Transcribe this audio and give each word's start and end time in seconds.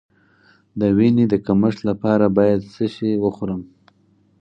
د 0.79 0.81
وینې 0.97 1.25
د 1.31 1.35
کمښت 1.45 1.79
لپاره 1.89 2.25
باید 2.37 2.61
څه 2.73 2.85
شی 2.93 3.11
وخورم؟ 3.23 3.61